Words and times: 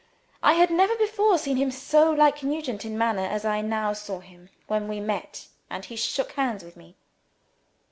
I 0.41 0.53
had 0.53 0.71
never 0.71 0.95
before 0.95 1.37
seen 1.37 1.57
him 1.57 1.69
so 1.69 2.09
like 2.09 2.41
Nugent 2.41 2.85
in 2.85 2.97
manner, 2.97 3.21
as 3.21 3.45
I 3.45 3.61
now 3.61 3.93
saw 3.93 4.17
him 4.19 4.49
when 4.65 4.87
we 4.87 4.99
met 4.99 5.45
and 5.69 5.85
he 5.85 5.95
shook 5.95 6.31
hands 6.31 6.63
with 6.63 6.75
me. 6.75 6.95